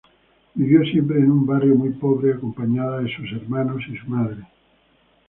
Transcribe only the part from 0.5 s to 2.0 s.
Vivió siempre en un barrio muy